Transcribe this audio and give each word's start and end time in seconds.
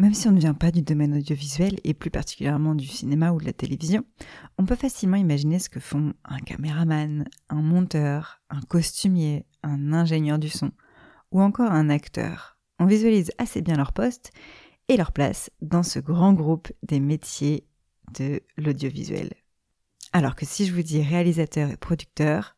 Même 0.00 0.14
si 0.14 0.28
on 0.28 0.32
ne 0.32 0.40
vient 0.40 0.54
pas 0.54 0.70
du 0.70 0.80
domaine 0.80 1.14
audiovisuel 1.14 1.78
et 1.84 1.92
plus 1.92 2.10
particulièrement 2.10 2.74
du 2.74 2.86
cinéma 2.86 3.32
ou 3.32 3.38
de 3.38 3.44
la 3.44 3.52
télévision, 3.52 4.02
on 4.56 4.64
peut 4.64 4.74
facilement 4.74 5.18
imaginer 5.18 5.58
ce 5.58 5.68
que 5.68 5.78
font 5.78 6.14
un 6.24 6.38
caméraman, 6.38 7.28
un 7.50 7.60
monteur, 7.60 8.40
un 8.48 8.62
costumier, 8.62 9.44
un 9.62 9.92
ingénieur 9.92 10.38
du 10.38 10.48
son 10.48 10.72
ou 11.32 11.42
encore 11.42 11.70
un 11.70 11.90
acteur. 11.90 12.56
On 12.78 12.86
visualise 12.86 13.30
assez 13.36 13.60
bien 13.60 13.76
leur 13.76 13.92
poste 13.92 14.32
et 14.88 14.96
leur 14.96 15.12
place 15.12 15.50
dans 15.60 15.82
ce 15.82 15.98
grand 15.98 16.32
groupe 16.32 16.72
des 16.82 16.98
métiers 16.98 17.66
de 18.14 18.40
l'audiovisuel. 18.56 19.34
Alors 20.14 20.34
que 20.34 20.46
si 20.46 20.64
je 20.64 20.74
vous 20.74 20.82
dis 20.82 21.02
réalisateur 21.02 21.68
et 21.70 21.76
producteur, 21.76 22.56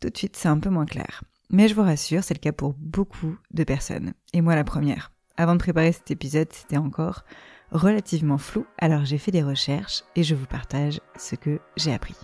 tout 0.00 0.10
de 0.10 0.16
suite 0.16 0.36
c'est 0.36 0.46
un 0.46 0.60
peu 0.60 0.70
moins 0.70 0.86
clair. 0.86 1.24
Mais 1.50 1.66
je 1.66 1.74
vous 1.74 1.82
rassure, 1.82 2.22
c'est 2.22 2.34
le 2.34 2.38
cas 2.38 2.52
pour 2.52 2.74
beaucoup 2.74 3.36
de 3.50 3.64
personnes. 3.64 4.14
Et 4.32 4.42
moi 4.42 4.54
la 4.54 4.62
première. 4.62 5.10
Avant 5.38 5.54
de 5.54 5.60
préparer 5.60 5.92
cet 5.92 6.10
épisode, 6.10 6.48
c'était 6.52 6.76
encore 6.76 7.24
relativement 7.70 8.36
flou, 8.36 8.66
alors 8.78 9.06
j'ai 9.06 9.16
fait 9.16 9.30
des 9.30 9.42
recherches 9.42 10.02
et 10.14 10.22
je 10.22 10.34
vous 10.34 10.44
partage 10.44 11.00
ce 11.16 11.36
que 11.36 11.58
j'ai 11.76 11.94
appris. 11.94 12.16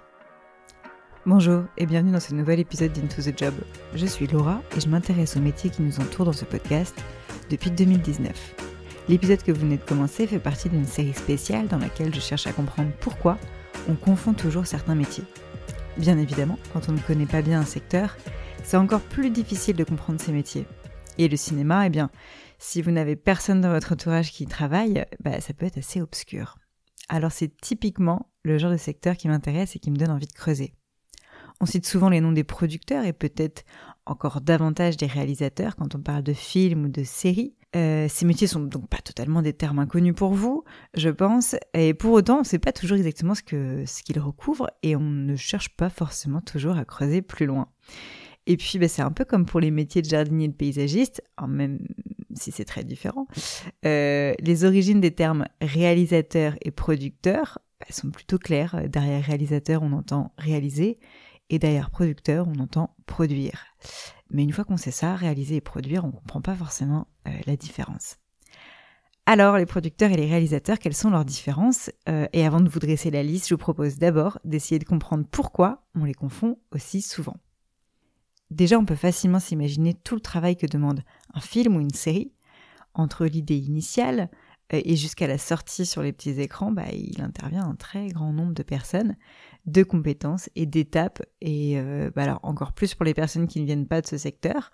Bonjour 1.24 1.64
et 1.78 1.86
bienvenue 1.86 2.12
dans 2.12 2.20
ce 2.20 2.34
nouvel 2.34 2.60
épisode 2.60 2.92
d'Into 2.92 3.22
the 3.22 3.36
Job. 3.36 3.54
Je 3.94 4.04
suis 4.04 4.26
Laura 4.26 4.60
et 4.76 4.80
je 4.80 4.88
m'intéresse 4.88 5.38
aux 5.38 5.40
métiers 5.40 5.70
qui 5.70 5.80
nous 5.80 6.00
entourent 6.00 6.26
dans 6.26 6.32
ce 6.34 6.44
podcast 6.44 6.94
depuis 7.48 7.70
2019. 7.70 8.54
L'épisode 9.08 9.42
que 9.42 9.52
vous 9.52 9.60
venez 9.60 9.78
de 9.78 9.84
commencer 9.84 10.26
fait 10.26 10.38
partie 10.38 10.68
d'une 10.68 10.84
série 10.84 11.14
spéciale 11.14 11.66
dans 11.66 11.78
laquelle 11.78 12.14
je 12.14 12.20
cherche 12.20 12.46
à 12.46 12.52
comprendre 12.52 12.90
pourquoi 13.00 13.38
on 13.88 13.94
confond 13.94 14.34
toujours 14.34 14.66
certains 14.66 14.94
métiers. 14.94 15.24
Bien 15.96 16.18
évidemment, 16.18 16.58
quand 16.74 16.90
on 16.90 16.92
ne 16.92 17.00
connaît 17.00 17.24
pas 17.24 17.40
bien 17.40 17.60
un 17.60 17.64
secteur, 17.64 18.18
c'est 18.64 18.76
encore 18.76 19.00
plus 19.00 19.30
difficile 19.30 19.76
de 19.76 19.84
comprendre 19.84 20.20
ces 20.20 20.32
métiers. 20.32 20.66
Et 21.16 21.26
le 21.28 21.36
cinéma, 21.36 21.86
eh 21.86 21.90
bien, 21.90 22.10
si 22.58 22.82
vous 22.82 22.90
n'avez 22.90 23.16
personne 23.16 23.60
dans 23.60 23.70
votre 23.70 23.92
entourage 23.92 24.32
qui 24.32 24.46
travaille, 24.46 25.06
bah, 25.20 25.40
ça 25.40 25.54
peut 25.54 25.66
être 25.66 25.78
assez 25.78 26.00
obscur. 26.00 26.58
Alors 27.08 27.32
c'est 27.32 27.56
typiquement 27.60 28.30
le 28.42 28.58
genre 28.58 28.72
de 28.72 28.76
secteur 28.76 29.16
qui 29.16 29.28
m'intéresse 29.28 29.76
et 29.76 29.78
qui 29.78 29.90
me 29.90 29.96
donne 29.96 30.10
envie 30.10 30.26
de 30.26 30.32
creuser. 30.32 30.74
On 31.60 31.66
cite 31.66 31.86
souvent 31.86 32.08
les 32.08 32.20
noms 32.20 32.32
des 32.32 32.44
producteurs 32.44 33.04
et 33.04 33.12
peut-être 33.12 33.64
encore 34.06 34.40
davantage 34.40 34.96
des 34.96 35.06
réalisateurs 35.06 35.76
quand 35.76 35.94
on 35.94 36.00
parle 36.00 36.22
de 36.22 36.32
films 36.32 36.84
ou 36.84 36.88
de 36.88 37.02
séries. 37.02 37.54
Euh, 37.76 38.06
ces 38.08 38.24
métiers 38.24 38.46
sont 38.46 38.60
donc 38.60 38.88
pas 38.88 38.98
totalement 38.98 39.42
des 39.42 39.52
termes 39.52 39.78
inconnus 39.78 40.14
pour 40.14 40.32
vous, 40.32 40.64
je 40.94 41.10
pense, 41.10 41.56
et 41.74 41.94
pour 41.94 42.12
autant, 42.12 42.36
on 42.36 42.40
ne 42.40 42.44
sait 42.44 42.58
pas 42.58 42.72
toujours 42.72 42.96
exactement 42.96 43.34
ce 43.34 43.42
qu'ils 43.42 44.20
recouvrent 44.20 44.70
et 44.82 44.96
on 44.96 45.00
ne 45.00 45.36
cherche 45.36 45.76
pas 45.76 45.90
forcément 45.90 46.40
toujours 46.40 46.78
à 46.78 46.84
creuser 46.84 47.22
plus 47.22 47.46
loin. 47.46 47.68
Et 48.46 48.56
puis, 48.56 48.78
bah, 48.78 48.88
c'est 48.88 49.02
un 49.02 49.10
peu 49.10 49.26
comme 49.26 49.44
pour 49.44 49.60
les 49.60 49.70
métiers 49.70 50.00
de 50.00 50.08
jardinier 50.08 50.46
et 50.46 50.48
de 50.48 50.54
paysagiste, 50.54 51.22
même 51.46 51.80
si 52.38 52.52
c'est 52.52 52.64
très 52.64 52.84
différent. 52.84 53.26
Euh, 53.84 54.34
les 54.40 54.64
origines 54.64 55.00
des 55.00 55.14
termes 55.14 55.46
réalisateur 55.60 56.54
et 56.62 56.70
producteur 56.70 57.58
sont 57.90 58.10
plutôt 58.10 58.38
claires. 58.38 58.88
Derrière 58.88 59.24
réalisateur, 59.24 59.82
on 59.82 59.92
entend 59.92 60.32
réaliser, 60.38 60.98
et 61.50 61.58
derrière 61.58 61.90
producteur, 61.90 62.46
on 62.48 62.60
entend 62.60 62.94
produire. 63.06 63.66
Mais 64.30 64.42
une 64.42 64.52
fois 64.52 64.64
qu'on 64.64 64.76
sait 64.76 64.90
ça, 64.90 65.14
réaliser 65.14 65.56
et 65.56 65.60
produire, 65.60 66.04
on 66.04 66.08
ne 66.08 66.12
comprend 66.12 66.42
pas 66.42 66.54
forcément 66.54 67.06
euh, 67.26 67.30
la 67.46 67.56
différence. 67.56 68.16
Alors, 69.24 69.58
les 69.58 69.66
producteurs 69.66 70.10
et 70.10 70.16
les 70.16 70.26
réalisateurs, 70.26 70.78
quelles 70.78 70.94
sont 70.94 71.10
leurs 71.10 71.24
différences? 71.24 71.90
Euh, 72.08 72.26
Et 72.32 72.46
avant 72.46 72.60
de 72.60 72.68
vous 72.68 72.78
dresser 72.78 73.10
la 73.10 73.22
liste, 73.22 73.48
je 73.48 73.54
vous 73.54 73.58
propose 73.58 73.98
d'abord 73.98 74.38
d'essayer 74.44 74.78
de 74.78 74.84
comprendre 74.84 75.26
pourquoi 75.30 75.82
on 75.94 76.04
les 76.04 76.14
confond 76.14 76.58
aussi 76.72 77.02
souvent. 77.02 77.36
Déjà, 78.50 78.78
on 78.78 78.84
peut 78.84 78.94
facilement 78.94 79.40
s'imaginer 79.40 79.94
tout 79.94 80.14
le 80.14 80.20
travail 80.20 80.56
que 80.56 80.66
demande 80.66 81.02
un 81.34 81.40
film 81.40 81.76
ou 81.76 81.80
une 81.80 81.90
série. 81.90 82.32
Entre 82.94 83.26
l'idée 83.26 83.58
initiale 83.58 84.30
euh, 84.72 84.80
et 84.84 84.96
jusqu'à 84.96 85.26
la 85.26 85.38
sortie 85.38 85.86
sur 85.86 86.02
les 86.02 86.12
petits 86.12 86.40
écrans, 86.40 86.72
bah, 86.72 86.90
il 86.92 87.20
intervient 87.20 87.64
un 87.64 87.74
très 87.74 88.08
grand 88.08 88.32
nombre 88.32 88.54
de 88.54 88.62
personnes, 88.62 89.16
de 89.66 89.82
compétences 89.82 90.50
et 90.56 90.66
d'étapes. 90.66 91.22
Et 91.40 91.78
euh, 91.78 92.10
bah, 92.14 92.22
alors 92.22 92.40
encore 92.42 92.72
plus 92.72 92.94
pour 92.94 93.04
les 93.04 93.14
personnes 93.14 93.46
qui 93.46 93.60
ne 93.60 93.66
viennent 93.66 93.86
pas 93.86 94.00
de 94.00 94.06
ce 94.06 94.16
secteur, 94.16 94.70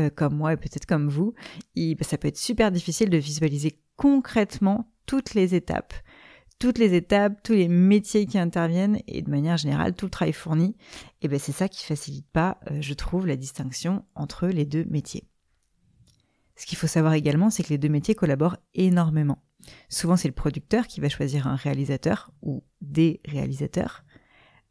euh, 0.00 0.10
comme 0.10 0.34
moi 0.34 0.54
et 0.54 0.56
peut-être 0.56 0.86
comme 0.86 1.08
vous, 1.08 1.34
bah, 1.76 1.82
ça 2.02 2.18
peut 2.18 2.28
être 2.28 2.38
super 2.38 2.70
difficile 2.70 3.10
de 3.10 3.18
visualiser 3.18 3.78
concrètement 3.96 4.90
toutes 5.06 5.34
les 5.34 5.54
étapes 5.54 5.94
toutes 6.58 6.78
les 6.78 6.94
étapes, 6.94 7.42
tous 7.42 7.52
les 7.52 7.68
métiers 7.68 8.26
qui 8.26 8.38
interviennent 8.38 9.00
et 9.06 9.22
de 9.22 9.30
manière 9.30 9.56
générale 9.56 9.94
tout 9.94 10.06
le 10.06 10.10
travail 10.10 10.32
fourni, 10.32 10.76
et 11.22 11.28
ben 11.28 11.38
c'est 11.38 11.52
ça 11.52 11.68
qui 11.68 11.84
facilite 11.84 12.26
pas, 12.32 12.58
euh, 12.70 12.78
je 12.80 12.94
trouve, 12.94 13.26
la 13.26 13.36
distinction 13.36 14.04
entre 14.14 14.48
les 14.48 14.66
deux 14.66 14.84
métiers. 14.84 15.24
Ce 16.56 16.66
qu'il 16.66 16.76
faut 16.76 16.88
savoir 16.88 17.14
également, 17.14 17.50
c'est 17.50 17.62
que 17.62 17.68
les 17.68 17.78
deux 17.78 17.88
métiers 17.88 18.16
collaborent 18.16 18.56
énormément. 18.74 19.38
Souvent, 19.88 20.16
c'est 20.16 20.28
le 20.28 20.34
producteur 20.34 20.86
qui 20.86 21.00
va 21.00 21.08
choisir 21.08 21.46
un 21.46 21.54
réalisateur 21.54 22.32
ou 22.42 22.64
des 22.80 23.20
réalisateurs 23.24 24.04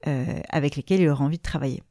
euh, 0.05 0.41
avec 0.49 0.75
lesquels 0.75 1.01
il 1.01 1.07
aura 1.07 1.23
envie 1.23 1.37
de 1.37 1.43
travailler. 1.43 1.83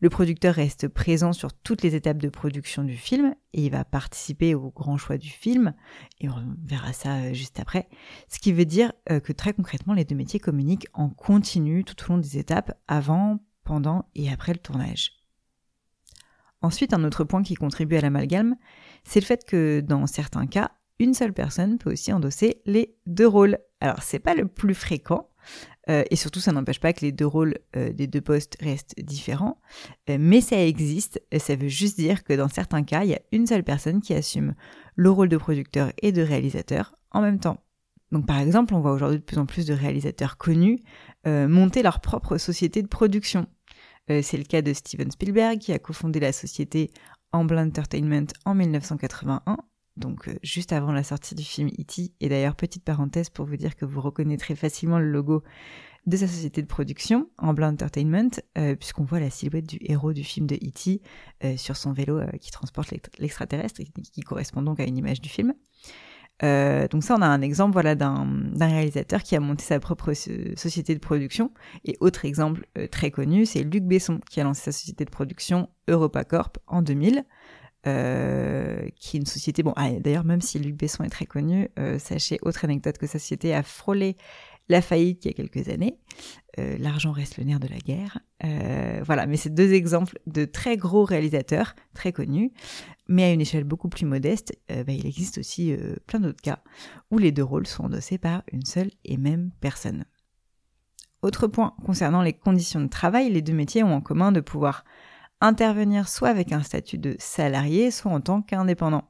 Le 0.00 0.10
producteur 0.10 0.54
reste 0.54 0.88
présent 0.88 1.32
sur 1.32 1.52
toutes 1.52 1.82
les 1.82 1.94
étapes 1.94 2.18
de 2.18 2.28
production 2.28 2.84
du 2.84 2.96
film 2.96 3.34
et 3.52 3.64
il 3.64 3.70
va 3.70 3.84
participer 3.84 4.54
au 4.54 4.70
grand 4.70 4.98
choix 4.98 5.16
du 5.16 5.30
film 5.30 5.74
et 6.20 6.28
on 6.28 6.56
verra 6.64 6.92
ça 6.92 7.16
euh, 7.16 7.32
juste 7.32 7.60
après. 7.60 7.88
Ce 8.28 8.38
qui 8.38 8.52
veut 8.52 8.66
dire 8.66 8.92
euh, 9.10 9.20
que 9.20 9.32
très 9.32 9.54
concrètement 9.54 9.94
les 9.94 10.04
deux 10.04 10.16
métiers 10.16 10.40
communiquent 10.40 10.88
en 10.92 11.08
continu 11.08 11.84
tout 11.84 11.96
au 12.04 12.12
long 12.12 12.18
des 12.18 12.36
étapes 12.38 12.78
avant, 12.88 13.40
pendant 13.64 14.08
et 14.14 14.30
après 14.30 14.52
le 14.52 14.58
tournage. 14.58 15.12
Ensuite, 16.62 16.94
un 16.94 17.04
autre 17.04 17.24
point 17.24 17.42
qui 17.42 17.54
contribue 17.54 17.96
à 17.96 18.00
l'amalgame, 18.00 18.56
c'est 19.04 19.20
le 19.20 19.26
fait 19.26 19.44
que 19.44 19.80
dans 19.80 20.06
certains 20.06 20.46
cas, 20.46 20.72
une 20.98 21.14
seule 21.14 21.34
personne 21.34 21.76
peut 21.78 21.92
aussi 21.92 22.12
endosser 22.12 22.62
les 22.64 22.96
deux 23.06 23.26
rôles. 23.26 23.58
Alors 23.80 24.02
c'est 24.02 24.18
pas 24.18 24.34
le 24.34 24.48
plus 24.48 24.74
fréquent, 24.74 25.28
euh, 25.88 26.02
et 26.10 26.16
surtout, 26.16 26.40
ça 26.40 26.52
n'empêche 26.52 26.80
pas 26.80 26.92
que 26.92 27.00
les 27.00 27.12
deux 27.12 27.26
rôles 27.26 27.58
euh, 27.76 27.92
des 27.92 28.06
deux 28.06 28.20
postes 28.20 28.56
restent 28.60 28.94
différents. 28.98 29.58
Euh, 30.10 30.16
mais 30.18 30.40
ça 30.40 30.64
existe. 30.64 31.20
Ça 31.38 31.56
veut 31.56 31.68
juste 31.68 31.96
dire 31.96 32.24
que 32.24 32.32
dans 32.32 32.48
certains 32.48 32.82
cas, 32.82 33.04
il 33.04 33.10
y 33.10 33.14
a 33.14 33.20
une 33.32 33.46
seule 33.46 33.62
personne 33.62 34.00
qui 34.00 34.14
assume 34.14 34.54
le 34.96 35.10
rôle 35.10 35.28
de 35.28 35.36
producteur 35.36 35.92
et 36.02 36.12
de 36.12 36.22
réalisateur 36.22 36.96
en 37.12 37.20
même 37.20 37.38
temps. 37.38 37.58
Donc 38.12 38.26
par 38.26 38.38
exemple, 38.38 38.74
on 38.74 38.80
voit 38.80 38.92
aujourd'hui 38.92 39.18
de 39.18 39.24
plus 39.24 39.38
en 39.38 39.46
plus 39.46 39.66
de 39.66 39.74
réalisateurs 39.74 40.36
connus 40.36 40.80
monter 41.24 41.82
leur 41.82 41.98
propre 41.98 42.38
société 42.38 42.80
de 42.80 42.86
production. 42.86 43.48
C'est 44.08 44.36
le 44.36 44.44
cas 44.44 44.62
de 44.62 44.72
Steven 44.72 45.10
Spielberg 45.10 45.58
qui 45.58 45.72
a 45.72 45.80
cofondé 45.80 46.20
la 46.20 46.32
société 46.32 46.92
Amblin 47.32 47.66
Entertainment 47.66 48.28
en 48.44 48.54
1981 48.54 49.56
donc 49.96 50.28
euh, 50.28 50.34
juste 50.42 50.72
avant 50.72 50.92
la 50.92 51.02
sortie 51.02 51.34
du 51.34 51.42
film 51.42 51.68
E.T. 51.68 52.12
Et 52.20 52.28
d'ailleurs, 52.28 52.56
petite 52.56 52.84
parenthèse 52.84 53.30
pour 53.30 53.46
vous 53.46 53.56
dire 53.56 53.76
que 53.76 53.84
vous 53.84 54.00
reconnaîtrez 54.00 54.54
facilement 54.54 54.98
le 54.98 55.10
logo 55.10 55.42
de 56.06 56.16
sa 56.16 56.28
société 56.28 56.62
de 56.62 56.66
production, 56.66 57.28
Amblin 57.38 57.72
Entertainment, 57.72 58.30
euh, 58.58 58.76
puisqu'on 58.76 59.04
voit 59.04 59.18
la 59.18 59.30
silhouette 59.30 59.66
du 59.66 59.78
héros 59.80 60.12
du 60.12 60.22
film 60.22 60.46
de 60.46 60.54
E.T. 60.56 61.00
Euh, 61.44 61.56
sur 61.56 61.76
son 61.76 61.92
vélo 61.92 62.20
qui 62.40 62.50
transporte 62.50 62.94
l'extraterrestre 63.18 63.80
qui 64.12 64.20
correspond 64.20 64.62
donc 64.62 64.78
à 64.80 64.84
une 64.84 64.96
image 64.96 65.20
du 65.20 65.28
film. 65.28 65.52
donc 66.40 67.02
ça, 67.02 67.16
on 67.16 67.22
a 67.22 67.26
un 67.26 67.40
exemple 67.40 67.72
voilà, 67.72 67.94
d'un 67.94 68.44
réalisateur 68.60 69.22
qui 69.22 69.34
a 69.34 69.40
monté 69.40 69.64
sa 69.64 69.80
propre 69.80 70.12
société 70.12 70.94
de 70.94 71.00
production. 71.00 71.50
Et 71.84 71.96
autre 72.00 72.24
exemple 72.24 72.68
très 72.92 73.10
connu, 73.10 73.46
c'est 73.46 73.64
Luc 73.64 73.82
Besson 73.82 74.20
qui 74.30 74.40
a 74.40 74.44
lancé 74.44 74.62
sa 74.62 74.72
société 74.72 75.04
de 75.04 75.10
production 75.10 75.70
EuropaCorp 75.88 76.58
en 76.66 76.82
2000. 76.82 77.24
Euh, 77.86 78.88
qui 78.96 79.16
est 79.16 79.20
une 79.20 79.26
société. 79.26 79.62
Bon, 79.62 79.72
ah, 79.76 79.90
d'ailleurs, 80.00 80.24
même 80.24 80.40
si 80.40 80.58
Luc 80.58 80.74
Besson 80.74 81.04
est 81.04 81.08
très 81.10 81.26
connu, 81.26 81.68
euh, 81.78 82.00
sachez, 82.00 82.38
autre 82.42 82.64
anecdote, 82.64 82.98
que 82.98 83.06
sa 83.06 83.20
société 83.20 83.54
a 83.54 83.62
frôlé 83.62 84.16
la 84.68 84.82
faillite 84.82 85.24
il 85.24 85.28
y 85.28 85.30
a 85.30 85.34
quelques 85.34 85.68
années. 85.68 85.96
Euh, 86.58 86.76
l'argent 86.80 87.12
reste 87.12 87.36
le 87.36 87.44
nerf 87.44 87.60
de 87.60 87.68
la 87.68 87.78
guerre. 87.78 88.18
voilà, 89.04 89.26
mais 89.26 89.36
c'est 89.36 89.54
deux 89.54 89.72
exemples 89.72 90.18
de 90.26 90.44
très 90.44 90.76
gros 90.76 91.04
réalisateurs, 91.04 91.76
très 91.94 92.12
connus, 92.12 92.52
mais 93.06 93.24
à 93.24 93.32
une 93.32 93.40
échelle 93.40 93.62
beaucoup 93.62 93.88
plus 93.88 94.06
modeste. 94.06 94.58
Bah, 94.68 94.92
il 94.92 95.06
existe 95.06 95.38
aussi 95.38 95.76
plein 96.06 96.18
d'autres 96.18 96.42
cas 96.42 96.58
où 97.12 97.18
les 97.18 97.30
deux 97.30 97.44
rôles 97.44 97.68
sont 97.68 97.84
endossés 97.84 98.18
par 98.18 98.42
une 98.50 98.64
seule 98.64 98.90
et 99.04 99.16
même 99.16 99.52
personne. 99.60 100.06
Autre 101.22 101.46
point 101.46 101.74
concernant 101.84 102.22
les 102.22 102.32
conditions 102.32 102.80
de 102.80 102.88
travail, 102.88 103.30
les 103.30 103.42
deux 103.42 103.52
métiers 103.52 103.84
ont 103.84 103.94
en 103.94 104.00
commun 104.00 104.32
de 104.32 104.40
pouvoir 104.40 104.84
intervenir 105.40 106.08
soit 106.08 106.28
avec 106.28 106.52
un 106.52 106.62
statut 106.62 106.98
de 106.98 107.16
salarié, 107.18 107.90
soit 107.90 108.12
en 108.12 108.20
tant 108.20 108.42
qu'indépendant. 108.42 109.04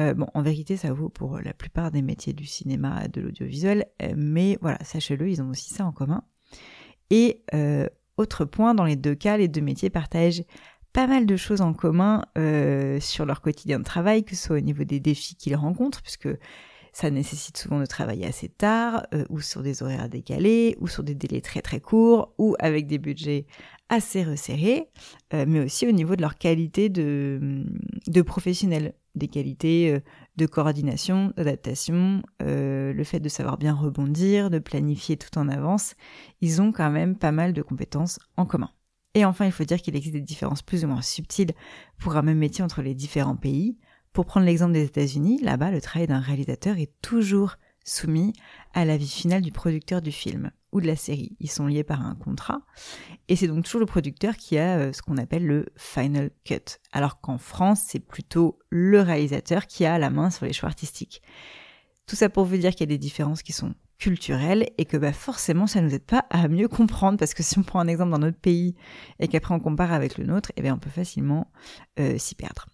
Euh, 0.00 0.14
bon, 0.14 0.26
en 0.32 0.42
vérité, 0.42 0.76
ça 0.76 0.92
vaut 0.92 1.08
pour 1.08 1.40
la 1.40 1.52
plupart 1.52 1.90
des 1.90 2.00
métiers 2.00 2.32
du 2.32 2.46
cinéma, 2.46 3.06
de 3.08 3.20
l'audiovisuel, 3.20 3.86
euh, 4.02 4.14
mais 4.16 4.56
voilà, 4.62 4.78
sachez-le, 4.82 5.28
ils 5.28 5.42
ont 5.42 5.50
aussi 5.50 5.74
ça 5.74 5.84
en 5.84 5.92
commun. 5.92 6.22
Et 7.10 7.42
euh, 7.54 7.86
autre 8.16 8.44
point, 8.44 8.74
dans 8.74 8.84
les 8.84 8.96
deux 8.96 9.14
cas, 9.14 9.36
les 9.36 9.48
deux 9.48 9.60
métiers 9.60 9.90
partagent 9.90 10.44
pas 10.92 11.06
mal 11.06 11.26
de 11.26 11.36
choses 11.36 11.60
en 11.60 11.72
commun 11.72 12.24
sur 13.00 13.24
leur 13.24 13.40
quotidien 13.42 13.78
de 13.78 13.84
travail, 13.84 14.24
que 14.24 14.34
ce 14.34 14.42
soit 14.48 14.56
au 14.56 14.60
niveau 14.60 14.82
des 14.82 14.98
défis 14.98 15.36
qu'ils 15.36 15.54
rencontrent, 15.54 16.02
puisque 16.02 16.28
ça 16.92 17.10
nécessite 17.10 17.56
souvent 17.56 17.78
de 17.78 17.86
travailler 17.86 18.26
assez 18.26 18.48
tard, 18.48 19.06
ou 19.28 19.40
sur 19.40 19.62
des 19.62 19.84
horaires 19.84 20.08
décalés, 20.08 20.76
ou 20.80 20.88
sur 20.88 21.04
des 21.04 21.14
délais 21.14 21.42
très 21.42 21.62
très 21.62 21.78
courts, 21.78 22.34
ou 22.38 22.56
avec 22.58 22.88
des 22.88 22.98
budgets 22.98 23.46
assez 23.90 24.22
resserrés, 24.24 24.88
euh, 25.34 25.44
mais 25.46 25.60
aussi 25.60 25.86
au 25.86 25.90
niveau 25.90 26.16
de 26.16 26.22
leur 26.22 26.38
qualité 26.38 26.88
de, 26.88 27.64
de 28.06 28.22
professionnels, 28.22 28.94
des 29.16 29.28
qualités 29.28 29.92
euh, 29.92 30.00
de 30.36 30.46
coordination, 30.46 31.34
d'adaptation, 31.36 32.22
euh, 32.40 32.92
le 32.92 33.04
fait 33.04 33.20
de 33.20 33.28
savoir 33.28 33.58
bien 33.58 33.74
rebondir, 33.74 34.48
de 34.48 34.60
planifier 34.60 35.16
tout 35.16 35.36
en 35.36 35.48
avance, 35.48 35.94
ils 36.40 36.62
ont 36.62 36.72
quand 36.72 36.90
même 36.90 37.16
pas 37.16 37.32
mal 37.32 37.52
de 37.52 37.62
compétences 37.62 38.20
en 38.36 38.46
commun. 38.46 38.70
Et 39.14 39.24
enfin, 39.24 39.44
il 39.44 39.52
faut 39.52 39.64
dire 39.64 39.82
qu'il 39.82 39.96
existe 39.96 40.14
des 40.14 40.20
différences 40.20 40.62
plus 40.62 40.84
ou 40.84 40.88
moins 40.88 41.02
subtiles 41.02 41.50
pour 41.98 42.16
un 42.16 42.22
même 42.22 42.38
métier 42.38 42.62
entre 42.62 42.82
les 42.82 42.94
différents 42.94 43.36
pays. 43.36 43.76
Pour 44.12 44.24
prendre 44.24 44.46
l'exemple 44.46 44.72
des 44.72 44.84
États-Unis, 44.84 45.40
là-bas, 45.42 45.72
le 45.72 45.80
travail 45.80 46.06
d'un 46.06 46.20
réalisateur 46.20 46.78
est 46.78 46.92
toujours 47.02 47.56
soumis 47.90 48.32
à 48.72 48.84
la 48.84 48.96
vie 48.96 49.08
finale 49.08 49.42
du 49.42 49.52
producteur 49.52 50.00
du 50.00 50.12
film 50.12 50.50
ou 50.72 50.80
de 50.80 50.86
la 50.86 50.96
série. 50.96 51.36
Ils 51.40 51.50
sont 51.50 51.66
liés 51.66 51.84
par 51.84 52.06
un 52.06 52.14
contrat. 52.14 52.62
Et 53.28 53.36
c'est 53.36 53.48
donc 53.48 53.64
toujours 53.64 53.80
le 53.80 53.86
producteur 53.86 54.36
qui 54.36 54.58
a 54.58 54.78
euh, 54.78 54.92
ce 54.92 55.02
qu'on 55.02 55.16
appelle 55.16 55.46
le 55.46 55.66
final 55.76 56.30
cut. 56.44 56.78
Alors 56.92 57.20
qu'en 57.20 57.38
France, 57.38 57.82
c'est 57.86 57.98
plutôt 57.98 58.58
le 58.70 59.00
réalisateur 59.00 59.66
qui 59.66 59.84
a 59.84 59.98
la 59.98 60.10
main 60.10 60.30
sur 60.30 60.46
les 60.46 60.52
choix 60.52 60.68
artistiques. 60.68 61.22
Tout 62.06 62.16
ça 62.16 62.28
pour 62.28 62.44
vous 62.44 62.56
dire 62.56 62.70
qu'il 62.70 62.80
y 62.80 62.84
a 62.84 62.86
des 62.94 62.98
différences 62.98 63.42
qui 63.42 63.52
sont 63.52 63.74
culturelles 63.98 64.66
et 64.78 64.86
que 64.86 64.96
bah, 64.96 65.12
forcément 65.12 65.66
ça 65.66 65.82
nous 65.82 65.94
aide 65.94 66.04
pas 66.04 66.24
à 66.30 66.48
mieux 66.48 66.68
comprendre 66.68 67.18
parce 67.18 67.34
que 67.34 67.42
si 67.42 67.58
on 67.58 67.62
prend 67.62 67.80
un 67.80 67.86
exemple 67.86 68.10
dans 68.10 68.18
notre 68.18 68.38
pays 68.38 68.74
et 69.18 69.28
qu'après 69.28 69.54
on 69.54 69.60
compare 69.60 69.92
avec 69.92 70.16
le 70.16 70.24
nôtre, 70.24 70.52
eh 70.56 70.62
bien 70.62 70.74
on 70.74 70.78
peut 70.78 70.90
facilement 70.90 71.52
euh, 71.98 72.16
s'y 72.16 72.34
perdre. 72.34 72.66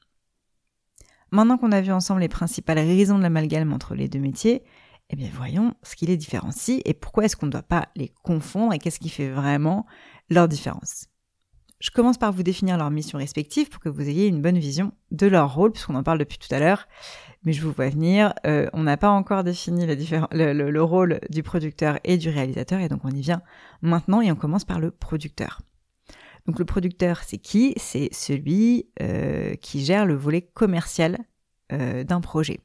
Maintenant 1.33 1.59
qu'on 1.59 1.73
a 1.73 1.81
vu 1.81 1.91
ensemble 1.91 2.21
les 2.21 2.29
principales 2.29 2.79
raisons 2.79 3.19
de 3.19 3.23
l'amalgame 3.23 3.73
entre 3.73 3.95
les 3.95 4.09
deux 4.09 4.21
métiers, 4.21 4.63
eh 5.11 5.17
bien 5.17 5.31
voyons 5.33 5.75
ce 5.83 5.97
qui 5.97 6.07
les 6.07 6.17
différencie 6.17 6.81
et 6.85 6.95
pourquoi 6.95 7.25
est-ce 7.25 7.37
qu'on 7.37 7.47
ne 7.47 7.53
doit 7.53 7.63
pas 7.63 7.89
les 7.95 8.13
confondre 8.23 8.73
et 8.73 8.79
qu'est-ce 8.79 8.99
qui 8.99 9.09
fait 9.09 9.31
vraiment 9.31 9.87
leur 10.31 10.49
différence. 10.49 11.07
Je 11.79 11.91
commence 11.91 12.17
par 12.17 12.33
vous 12.33 12.43
définir 12.43 12.79
leurs 12.79 12.91
missions 12.91 13.19
respectives 13.19 13.69
pour 13.69 13.81
que 13.81 13.91
vous 13.91 14.09
ayez 14.09 14.27
une 14.27 14.41
bonne 14.41 14.59
vision 14.59 14.93
de 15.11 15.27
leur 15.27 15.55
rôle, 15.55 15.73
puisqu'on 15.73 15.95
en 15.95 16.03
parle 16.03 16.19
depuis 16.19 16.39
tout 16.39 16.53
à 16.55 16.59
l'heure, 16.59 16.89
mais 17.45 17.53
je 17.53 17.63
vous 17.63 17.71
vois 17.71 17.91
venir, 17.91 18.33
euh, 18.47 18.69
on 18.73 18.85
n'a 18.85 18.97
pas 18.97 19.11
encore 19.11 19.45
défini 19.45 19.87
le, 19.87 20.53
le, 20.71 20.83
rôle 20.83 21.21
du 21.29 21.43
producteur 21.43 21.99
et 22.03 22.17
du 22.17 22.31
réalisateur, 22.31 22.81
et 22.81 22.89
donc 22.89 23.01
on 23.05 23.11
y 23.11 23.21
vient 23.21 23.43
maintenant, 23.83 24.23
et 24.23 24.33
on 24.33 24.37
commence 24.37 24.65
par 24.65 24.81
le 24.81 24.91
producteur. 24.91 25.61
Donc 26.47 26.59
le 26.59 26.65
producteur, 26.65 27.23
c'est 27.25 27.39
qui? 27.39 27.75
C'est 27.77 28.09
celui 28.13 28.89
euh, 29.03 29.55
qui 29.57 29.85
gère 29.85 30.07
le 30.07 30.15
volet 30.15 30.43
commercial 30.43 31.19
euh, 31.73 32.05
d'un 32.05 32.21
projet. 32.21 32.61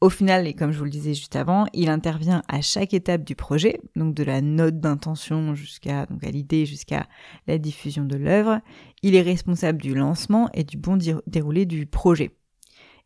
Au 0.00 0.10
final, 0.10 0.46
et 0.46 0.54
comme 0.54 0.70
je 0.70 0.78
vous 0.78 0.84
le 0.84 0.90
disais 0.90 1.12
juste 1.12 1.34
avant, 1.34 1.66
il 1.72 1.88
intervient 1.88 2.42
à 2.46 2.60
chaque 2.60 2.94
étape 2.94 3.24
du 3.24 3.34
projet, 3.34 3.80
donc 3.96 4.14
de 4.14 4.22
la 4.22 4.40
note 4.40 4.78
d'intention 4.78 5.56
jusqu'à 5.56 6.06
donc 6.06 6.22
à 6.22 6.30
l'idée 6.30 6.66
jusqu'à 6.66 7.08
la 7.48 7.58
diffusion 7.58 8.04
de 8.04 8.16
l'œuvre. 8.16 8.60
Il 9.02 9.16
est 9.16 9.22
responsable 9.22 9.82
du 9.82 9.96
lancement 9.96 10.50
et 10.54 10.62
du 10.62 10.76
bon 10.76 10.98
déroulé 11.26 11.66
du 11.66 11.86
projet. 11.86 12.30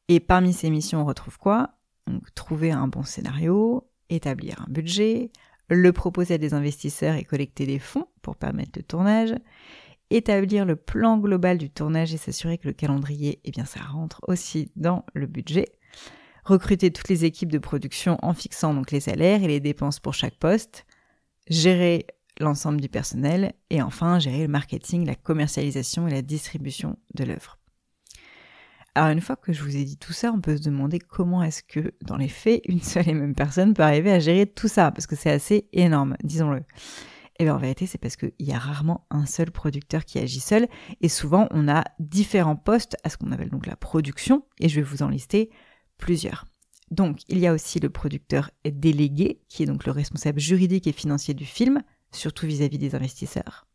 Et 0.09 0.21
parmi 0.21 0.53
ses 0.53 0.69
missions, 0.69 1.00
on 1.00 1.06
retrouve 1.06 1.39
quoi? 1.39 1.71
Donc, 2.06 2.23
Trouver 2.35 2.73
un 2.73 2.89
bon 2.89 3.05
scénario, 3.05 3.89
établir 4.11 4.61
un 4.61 4.71
budget, 4.71 5.31
le 5.71 5.93
proposer 5.94 6.35
à 6.35 6.39
des 6.39 6.53
investisseurs 6.53 7.15
et 7.15 7.25
collecter 7.25 7.65
des 7.65 7.79
fonds 7.79 8.06
pour 8.21 8.37
permettre 8.37 8.73
le 8.77 8.83
tournage, 8.83 9.35
établir 10.11 10.67
le 10.67 10.77
plan 10.77 11.17
global 11.17 11.56
du 11.56 11.71
tournage 11.71 12.12
et 12.12 12.19
s'assurer 12.19 12.59
que 12.59 12.69
le 12.69 12.75
calendrier, 12.75 13.41
eh 13.44 13.50
bien, 13.50 13.65
ça 13.65 13.81
rentre 13.81 14.21
aussi 14.29 14.71
dans 14.77 15.06
le 15.15 15.27
budget 15.27 15.73
recruter 16.44 16.91
toutes 16.91 17.09
les 17.09 17.25
équipes 17.25 17.53
de 17.53 17.59
production 17.59 18.19
en 18.23 18.35
fixant 18.35 18.75
donc 18.75 18.91
les 18.91 19.00
salaires 19.00 19.43
et 19.43 19.49
les 19.49 19.61
dépenses 19.61 20.00
pour 20.00 20.15
chaque 20.15 20.37
poste, 20.37 20.87
gérer 21.49 22.06
l'ensemble 22.41 22.81
du 22.81 22.89
personnel 22.89 23.53
et 23.71 23.83
enfin 23.83 24.19
gérer 24.19 24.43
le 24.43 24.49
marketing, 24.49 25.06
la 25.06 25.15
commercialisation 25.15 26.09
et 26.09 26.12
la 26.12 26.23
distribution 26.23 26.97
de 27.15 27.25
l'œuvre. 27.25 27.59
Alors 28.94 29.11
une 29.11 29.23
fois 29.23 29.37
que 29.37 29.53
je 29.53 29.62
vous 29.62 29.77
ai 29.77 29.85
dit 29.85 29.97
tout 29.97 30.12
ça, 30.12 30.33
on 30.33 30.41
peut 30.41 30.56
se 30.56 30.62
demander 30.62 30.99
comment 30.99 31.43
est-ce 31.43 31.62
que 31.62 31.94
dans 32.03 32.17
les 32.17 32.29
faits, 32.29 32.61
une 32.67 32.83
seule 32.83 33.09
et 33.09 33.15
même 33.15 33.35
personne 33.35 33.73
peut 33.73 33.83
arriver 33.83 34.12
à 34.12 34.19
gérer 34.19 34.47
tout 34.47 34.69
ça, 34.69 34.91
parce 34.91 35.06
que 35.06 35.17
c'est 35.17 35.31
assez 35.31 35.67
énorme, 35.73 36.17
disons-le. 36.23 36.59
Et 37.39 37.44
eh 37.44 37.44
bien 37.44 37.55
en 37.55 37.59
vérité, 37.59 37.87
c'est 37.87 37.97
parce 37.97 38.17
qu'il 38.17 38.35
y 38.39 38.53
a 38.53 38.59
rarement 38.59 39.06
un 39.11 39.25
seul 39.25 39.50
producteur 39.50 40.05
qui 40.05 40.19
agit 40.19 40.41
seul, 40.41 40.69
et 41.00 41.09
souvent 41.09 41.49
on 41.53 41.69
a 41.69 41.85
différents 41.99 42.56
postes 42.56 42.97
à 43.03 43.09
ce 43.09 43.17
qu'on 43.17 43.33
appelle 43.33 43.49
donc 43.49 43.67
la 43.67 43.77
production, 43.77 44.44
et 44.61 44.69
je 44.69 44.77
vais 44.77 44.83
vous 44.83 45.03
en 45.03 45.09
lister 45.09 45.50
plusieurs. 46.02 46.46
Donc, 46.90 47.20
il 47.28 47.38
y 47.38 47.46
a 47.46 47.52
aussi 47.52 47.78
le 47.78 47.88
producteur 47.88 48.50
délégué, 48.64 49.40
qui 49.49 49.62
est 49.62 49.66
donc 49.66 49.87
le 49.87 49.93
responsable 49.93 50.40
juridique 50.40 50.88
et 50.88 50.93
financier 50.93 51.32
du 51.32 51.46
film, 51.46 51.81
surtout 52.10 52.46
vis-à-vis 52.46 52.78
des 52.78 52.96
investisseurs. 52.96 53.69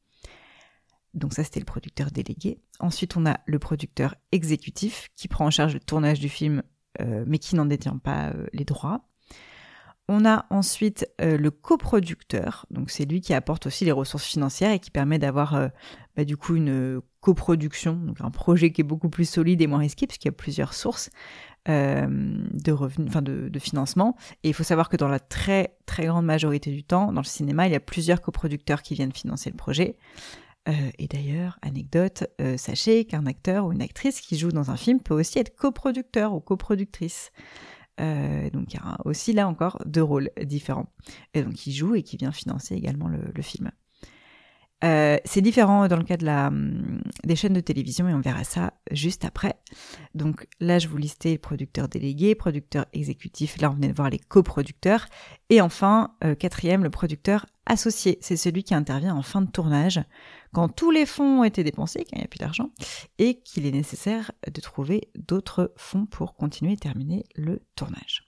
Donc 1.13 1.33
ça, 1.33 1.45
c'était 1.45 1.61
le 1.61 1.65
producteur 1.65 2.11
délégué. 2.11 2.59
Ensuite, 2.79 3.15
on 3.15 3.25
a 3.25 3.39
le 3.45 3.59
producteur 3.59 4.15
exécutif, 4.33 5.07
qui 5.15 5.29
prend 5.29 5.45
en 5.45 5.51
charge 5.51 5.73
le 5.73 5.79
tournage 5.79 6.19
du 6.19 6.27
film, 6.27 6.63
euh, 6.99 7.23
mais 7.25 7.39
qui 7.39 7.55
n'en 7.55 7.65
détient 7.65 7.97
pas 7.97 8.31
euh, 8.31 8.45
les 8.51 8.65
droits. 8.65 9.07
On 10.09 10.25
a 10.25 10.45
ensuite 10.49 11.05
euh, 11.21 11.37
le 11.37 11.51
coproducteur, 11.51 12.65
donc 12.71 12.89
c'est 12.91 13.05
lui 13.05 13.19
qui 13.19 13.33
apporte 13.33 13.67
aussi 13.67 13.83
les 13.83 13.91
ressources 13.91 14.25
financières 14.25 14.71
et 14.71 14.79
qui 14.79 14.89
permet 14.89 15.19
d'avoir 15.19 15.69
bah, 16.15 16.23
du 16.23 16.37
coup 16.37 16.55
une 16.55 17.01
coproduction, 17.19 17.93
donc 17.93 18.21
un 18.21 18.31
projet 18.31 18.71
qui 18.71 18.81
est 18.81 18.85
beaucoup 18.85 19.09
plus 19.09 19.29
solide 19.29 19.61
et 19.61 19.67
moins 19.67 19.79
risqué 19.79 20.07
puisqu'il 20.07 20.29
y 20.29 20.29
a 20.29 20.33
plusieurs 20.33 20.73
sources. 20.73 21.09
Euh, 21.69 22.07
de 22.53 22.71
revenus, 22.71 23.09
enfin 23.09 23.21
de, 23.21 23.59
financement. 23.59 24.15
Et 24.43 24.47
il 24.47 24.53
faut 24.53 24.63
savoir 24.63 24.87
que 24.87 24.95
dans 24.95 25.09
la 25.09 25.19
très 25.19 25.75
très 25.85 26.05
grande 26.05 26.23
majorité 26.23 26.71
du 26.71 26.85
temps, 26.85 27.11
dans 27.11 27.19
le 27.19 27.25
cinéma, 27.25 27.67
il 27.67 27.73
y 27.73 27.75
a 27.75 27.81
plusieurs 27.81 28.21
coproducteurs 28.21 28.81
qui 28.81 28.93
viennent 28.93 29.11
financer 29.11 29.49
le 29.49 29.57
projet. 29.57 29.97
Euh, 30.69 30.71
et 30.97 31.07
d'ailleurs, 31.07 31.59
anecdote, 31.61 32.23
euh, 32.39 32.55
sachez 32.55 33.03
qu'un 33.03 33.25
acteur 33.25 33.65
ou 33.65 33.73
une 33.73 33.81
actrice 33.81 34.21
qui 34.21 34.37
joue 34.37 34.53
dans 34.53 34.71
un 34.71 34.77
film 34.77 35.01
peut 35.01 35.13
aussi 35.13 35.39
être 35.39 35.57
coproducteur 35.57 36.33
ou 36.33 36.39
coproductrice. 36.39 37.31
Donc 37.97 38.73
il 38.73 38.75
y 38.75 38.79
a 38.79 38.97
aussi 39.05 39.33
là 39.33 39.47
encore 39.47 39.81
deux 39.85 40.03
rôles 40.03 40.29
différents. 40.43 40.87
Et 41.33 41.43
donc 41.43 41.53
qui 41.53 41.73
joue 41.73 41.95
et 41.95 42.03
qui 42.03 42.17
vient 42.17 42.31
financer 42.31 42.75
également 42.75 43.07
le 43.07 43.41
film. 43.41 43.71
Euh, 44.83 45.17
c'est 45.25 45.41
différent 45.41 45.87
dans 45.87 45.97
le 45.97 46.03
cas 46.03 46.17
de 46.17 46.25
la, 46.25 46.47
hum, 46.47 47.01
des 47.23 47.35
chaînes 47.35 47.53
de 47.53 47.59
télévision 47.59 48.07
et 48.07 48.13
on 48.13 48.19
verra 48.19 48.43
ça 48.43 48.73
juste 48.91 49.25
après. 49.25 49.55
Donc 50.13 50.47
là, 50.59 50.77
je 50.77 50.87
vous 50.87 50.97
listais 50.97 51.37
producteur 51.37 51.87
délégué, 51.87 52.35
producteur 52.35 52.85
exécutif. 52.93 53.59
Là, 53.59 53.71
on 53.71 53.73
venait 53.73 53.87
de 53.87 53.95
voir 53.95 54.09
les 54.09 54.19
coproducteurs. 54.19 55.07
Et 55.49 55.61
enfin, 55.61 56.15
euh, 56.23 56.35
quatrième, 56.35 56.83
le 56.83 56.91
producteur 56.91 57.47
associé. 57.65 58.17
C'est 58.21 58.37
celui 58.37 58.63
qui 58.63 58.75
intervient 58.75 59.15
en 59.15 59.23
fin 59.23 59.41
de 59.41 59.49
tournage, 59.49 59.99
quand 60.53 60.69
tous 60.69 60.91
les 60.91 61.05
fonds 61.05 61.41
ont 61.41 61.43
été 61.43 61.63
dépensés, 61.63 62.05
quand 62.05 62.15
il 62.15 62.19
n'y 62.19 62.23
a 62.23 62.27
plus 62.27 62.39
d'argent, 62.39 62.69
et 63.17 63.41
qu'il 63.41 63.65
est 63.65 63.71
nécessaire 63.71 64.31
de 64.51 64.61
trouver 64.61 65.09
d'autres 65.15 65.73
fonds 65.75 66.05
pour 66.05 66.35
continuer 66.35 66.73
et 66.73 66.77
terminer 66.77 67.25
le 67.35 67.61
tournage 67.75 68.27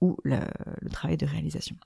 ou 0.00 0.16
le, 0.24 0.38
travail 0.90 1.16
de 1.16 1.26
réalisation. 1.26 1.76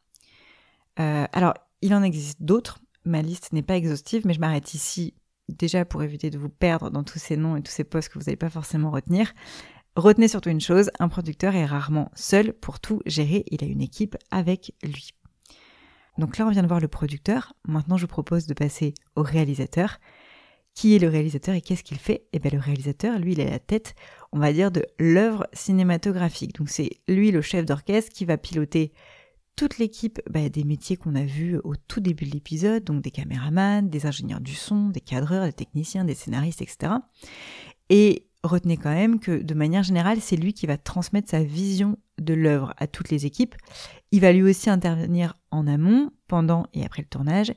Euh, 0.98 1.26
alors, 1.32 1.54
il 1.82 1.94
en 1.94 2.02
existe 2.02 2.42
d'autres 2.42 2.80
ma 3.04 3.22
liste 3.22 3.52
n'est 3.52 3.62
pas 3.62 3.76
exhaustive, 3.76 4.26
mais 4.26 4.34
je 4.34 4.40
m'arrête 4.40 4.74
ici 4.74 5.14
déjà 5.48 5.84
pour 5.84 6.02
éviter 6.02 6.30
de 6.30 6.38
vous 6.38 6.48
perdre 6.48 6.90
dans 6.90 7.02
tous 7.02 7.18
ces 7.18 7.36
noms 7.36 7.56
et 7.56 7.62
tous 7.62 7.72
ces 7.72 7.84
postes 7.84 8.08
que 8.08 8.18
vous 8.18 8.24
n'allez 8.26 8.36
pas 8.36 8.50
forcément 8.50 8.90
retenir. 8.90 9.32
Retenez 9.96 10.28
surtout 10.28 10.50
une 10.50 10.60
chose, 10.60 10.90
un 11.00 11.08
producteur 11.08 11.54
est 11.54 11.64
rarement 11.64 12.10
seul 12.14 12.52
pour 12.52 12.78
tout 12.78 13.02
gérer, 13.06 13.44
il 13.50 13.64
a 13.64 13.66
une 13.66 13.82
équipe 13.82 14.16
avec 14.30 14.74
lui. 14.82 15.10
Donc 16.18 16.38
là, 16.38 16.46
on 16.46 16.50
vient 16.50 16.62
de 16.62 16.68
voir 16.68 16.80
le 16.80 16.88
producteur, 16.88 17.54
maintenant 17.66 17.96
je 17.96 18.02
vous 18.02 18.08
propose 18.08 18.46
de 18.46 18.54
passer 18.54 18.94
au 19.16 19.22
réalisateur. 19.22 19.98
Qui 20.74 20.94
est 20.94 21.00
le 21.00 21.08
réalisateur 21.08 21.56
et 21.56 21.60
qu'est-ce 21.60 21.82
qu'il 21.82 21.98
fait? 21.98 22.28
Eh 22.32 22.38
bien 22.38 22.52
le 22.52 22.60
réalisateur, 22.60 23.18
lui, 23.18 23.32
il 23.32 23.40
est 23.40 23.50
la 23.50 23.58
tête, 23.58 23.96
on 24.30 24.38
va 24.38 24.52
dire, 24.52 24.70
de 24.70 24.86
l'œuvre 25.00 25.46
cinématographique. 25.52 26.54
Donc 26.54 26.68
c'est 26.68 26.90
lui 27.08 27.32
le 27.32 27.42
chef 27.42 27.66
d'orchestre 27.66 28.12
qui 28.12 28.24
va 28.24 28.38
piloter 28.38 28.92
toute 29.60 29.76
l'équipe 29.76 30.22
bah, 30.30 30.48
des 30.48 30.64
métiers 30.64 30.96
qu'on 30.96 31.14
a 31.14 31.22
vus 31.22 31.58
au 31.64 31.76
tout 31.76 32.00
début 32.00 32.24
de 32.24 32.30
l'épisode, 32.30 32.82
donc 32.82 33.02
des 33.02 33.10
caméramans, 33.10 33.90
des 33.90 34.06
ingénieurs 34.06 34.40
du 34.40 34.54
son, 34.54 34.88
des 34.88 35.02
cadreurs, 35.02 35.44
des 35.44 35.52
techniciens, 35.52 36.06
des 36.06 36.14
scénaristes, 36.14 36.62
etc. 36.62 36.94
Et 37.90 38.24
retenez 38.42 38.78
quand 38.78 38.94
même 38.94 39.20
que 39.20 39.42
de 39.42 39.52
manière 39.52 39.82
générale, 39.82 40.22
c'est 40.22 40.36
lui 40.36 40.54
qui 40.54 40.66
va 40.66 40.78
transmettre 40.78 41.28
sa 41.28 41.42
vision 41.42 41.98
de 42.18 42.32
l'œuvre 42.32 42.72
à 42.78 42.86
toutes 42.86 43.10
les 43.10 43.26
équipes. 43.26 43.54
Il 44.12 44.22
va 44.22 44.32
lui 44.32 44.44
aussi 44.44 44.70
intervenir 44.70 45.34
en 45.50 45.66
amont, 45.66 46.10
pendant 46.26 46.64
et 46.72 46.82
après 46.82 47.02
le 47.02 47.08
tournage, 47.08 47.50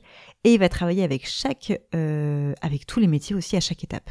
et 0.44 0.52
il 0.52 0.58
va 0.58 0.68
travailler 0.68 1.04
avec 1.04 1.26
chaque, 1.26 1.72
euh, 1.94 2.52
avec 2.60 2.84
tous 2.84 3.00
les 3.00 3.06
métiers 3.06 3.34
aussi 3.34 3.56
à 3.56 3.60
chaque 3.60 3.82
étape. 3.82 4.10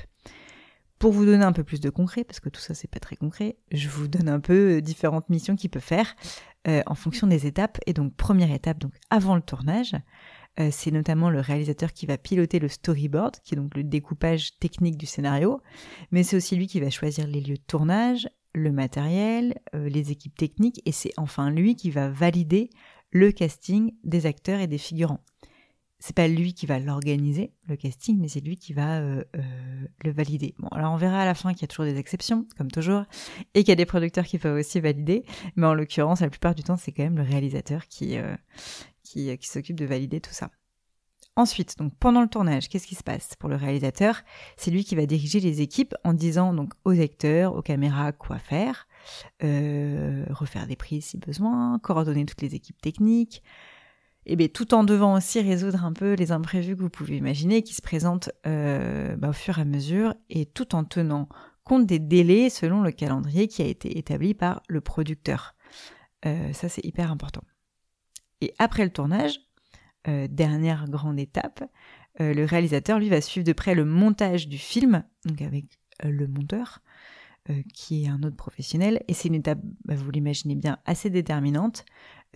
Pour 1.03 1.11
vous 1.11 1.25
donner 1.25 1.43
un 1.43 1.51
peu 1.51 1.65
plus 1.65 1.81
de 1.81 1.89
concret, 1.89 2.23
parce 2.23 2.39
que 2.39 2.47
tout 2.47 2.61
ça 2.61 2.73
c'est 2.73 2.89
pas 2.89 3.01
très 3.01 3.17
concret, 3.17 3.57
je 3.73 3.89
vous 3.89 4.07
donne 4.07 4.29
un 4.29 4.39
peu 4.39 4.77
euh, 4.77 4.81
différentes 4.81 5.27
missions 5.27 5.57
qu'il 5.57 5.69
peut 5.69 5.81
faire 5.81 6.15
euh, 6.65 6.81
en 6.85 6.95
fonction 6.95 7.27
des 7.27 7.45
étapes. 7.45 7.77
Et 7.85 7.91
donc 7.91 8.15
première 8.15 8.53
étape, 8.53 8.79
donc 8.79 8.93
avant 9.09 9.35
le 9.35 9.41
tournage, 9.41 9.97
euh, 10.61 10.69
c'est 10.71 10.91
notamment 10.91 11.29
le 11.29 11.41
réalisateur 11.41 11.91
qui 11.91 12.05
va 12.05 12.17
piloter 12.17 12.57
le 12.57 12.69
storyboard, 12.69 13.35
qui 13.43 13.53
est 13.53 13.57
donc 13.57 13.75
le 13.75 13.83
découpage 13.83 14.57
technique 14.59 14.95
du 14.97 15.05
scénario, 15.05 15.59
mais 16.11 16.23
c'est 16.23 16.37
aussi 16.37 16.55
lui 16.55 16.67
qui 16.67 16.79
va 16.79 16.89
choisir 16.89 17.27
les 17.27 17.41
lieux 17.41 17.57
de 17.57 17.63
tournage, 17.67 18.29
le 18.53 18.71
matériel, 18.71 19.55
les 19.73 20.11
équipes 20.11 20.37
techniques, 20.37 20.81
et 20.85 20.93
c'est 20.93 21.11
enfin 21.17 21.49
lui 21.49 21.75
qui 21.75 21.91
va 21.91 22.07
valider 22.07 22.69
le 23.11 23.33
casting 23.33 23.91
des 24.05 24.25
acteurs 24.25 24.61
et 24.61 24.67
des 24.67 24.77
figurants. 24.77 25.19
C'est 26.05 26.13
pas 26.17 26.27
lui 26.27 26.53
qui 26.53 26.65
va 26.65 26.79
l'organiser, 26.79 27.53
le 27.69 27.77
casting, 27.77 28.19
mais 28.19 28.27
c'est 28.27 28.41
lui 28.41 28.57
qui 28.57 28.73
va 28.73 28.99
euh, 28.99 29.23
euh, 29.37 29.41
le 30.03 30.11
valider. 30.11 30.53
Bon, 30.59 30.67
alors 30.67 30.91
on 30.91 30.97
verra 30.97 31.21
à 31.21 31.25
la 31.25 31.33
fin 31.33 31.53
qu'il 31.53 31.61
y 31.61 31.63
a 31.63 31.67
toujours 31.69 31.85
des 31.85 31.97
exceptions, 31.97 32.45
comme 32.57 32.69
toujours, 32.69 33.05
et 33.53 33.61
qu'il 33.61 33.69
y 33.69 33.71
a 33.71 33.75
des 33.75 33.85
producteurs 33.85 34.25
qui 34.25 34.37
peuvent 34.37 34.59
aussi 34.59 34.81
valider, 34.81 35.23
mais 35.55 35.65
en 35.65 35.73
l'occurrence, 35.73 36.19
la 36.19 36.29
plupart 36.29 36.55
du 36.55 36.63
temps, 36.63 36.75
c'est 36.75 36.91
quand 36.91 37.03
même 37.03 37.15
le 37.15 37.23
réalisateur 37.23 37.87
qui, 37.87 38.17
euh, 38.17 38.35
s'occupe 39.39 39.77
de 39.77 39.85
valider 39.85 40.19
tout 40.19 40.33
ça. 40.33 40.51
Ensuite, 41.37 41.77
donc 41.77 41.93
pendant 41.97 42.21
le 42.21 42.27
tournage, 42.27 42.67
qu'est-ce 42.67 42.85
qui 42.85 42.95
se 42.95 43.03
passe 43.03 43.35
pour 43.39 43.47
le 43.47 43.55
réalisateur? 43.55 44.23
C'est 44.57 44.71
lui 44.71 44.83
qui 44.83 44.95
va 44.95 45.05
diriger 45.05 45.39
les 45.39 45.61
équipes 45.61 45.95
en 46.03 46.11
disant 46.11 46.53
aux 46.83 46.99
acteurs, 46.99 47.55
aux 47.55 47.61
caméras 47.61 48.11
quoi 48.11 48.39
faire, 48.39 48.89
refaire 49.39 50.67
des 50.67 50.75
prises 50.75 51.05
si 51.05 51.17
besoin, 51.17 51.79
coordonner 51.79 52.25
toutes 52.25 52.41
les 52.41 52.55
équipes 52.55 52.81
techniques, 52.81 53.41
et 54.25 54.35
bien, 54.35 54.47
tout 54.47 54.73
en 54.73 54.83
devant 54.83 55.15
aussi 55.15 55.41
résoudre 55.41 55.83
un 55.83 55.93
peu 55.93 56.13
les 56.13 56.31
imprévus 56.31 56.75
que 56.75 56.81
vous 56.81 56.89
pouvez 56.89 57.17
imaginer 57.17 57.61
qui 57.61 57.73
se 57.73 57.81
présentent 57.81 58.29
euh, 58.47 59.15
bah, 59.17 59.29
au 59.29 59.33
fur 59.33 59.57
et 59.57 59.61
à 59.61 59.65
mesure 59.65 60.13
et 60.29 60.45
tout 60.45 60.75
en 60.75 60.83
tenant 60.83 61.27
compte 61.63 61.85
des 61.85 61.99
délais 61.99 62.49
selon 62.49 62.81
le 62.81 62.91
calendrier 62.91 63.47
qui 63.47 63.61
a 63.61 63.65
été 63.65 63.97
établi 63.97 64.33
par 64.33 64.61
le 64.67 64.81
producteur. 64.81 65.55
Euh, 66.25 66.53
ça, 66.53 66.69
c'est 66.69 66.85
hyper 66.85 67.11
important. 67.11 67.43
Et 68.41 68.53
après 68.59 68.83
le 68.83 68.91
tournage, 68.91 69.39
euh, 70.07 70.27
dernière 70.29 70.87
grande 70.89 71.19
étape, 71.19 71.63
le 72.19 72.45
réalisateur, 72.45 72.99
lui, 72.99 73.09
va 73.09 73.21
suivre 73.21 73.45
de 73.45 73.53
près 73.53 73.73
le 73.73 73.85
montage 73.85 74.47
du 74.47 74.59
film, 74.59 75.03
donc 75.25 75.41
avec 75.41 75.65
le 76.03 76.27
monteur, 76.27 76.83
qui 77.73 78.03
est 78.03 78.07
un 78.07 78.21
autre 78.21 78.35
professionnel. 78.35 79.01
Et 79.07 79.15
c'est 79.15 79.29
une 79.29 79.33
étape, 79.33 79.57
bah, 79.83 79.95
vous 79.95 80.11
l'imaginez 80.11 80.53
bien, 80.53 80.77
assez 80.85 81.09
déterminante. 81.09 81.85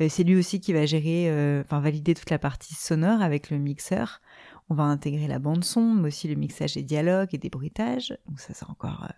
Euh, 0.01 0.08
c'est 0.10 0.24
lui 0.24 0.36
aussi 0.36 0.60
qui 0.60 0.74
va 0.74 0.86
gérer, 0.86 1.30
euh, 1.30 1.62
enfin 1.62 1.80
valider 1.80 2.13
toute 2.13 2.30
la 2.30 2.39
partie 2.39 2.75
sonore 2.75 3.22
avec 3.22 3.50
le 3.50 3.58
mixeur. 3.58 4.22
On 4.70 4.75
va 4.75 4.84
intégrer 4.84 5.27
la 5.27 5.39
bande 5.39 5.63
son, 5.63 5.94
mais 5.94 6.10
aussi 6.10 6.27
le 6.27 6.36
mixage 6.36 6.74
des 6.74 6.84
dialogues 6.84 7.30
et 7.34 7.38
des 7.38 7.50
bruitages. 7.50 8.18
Donc 8.27 8.39
ça, 8.39 8.54
c'est 8.54 8.70
encore 8.70 9.06
euh, 9.06 9.13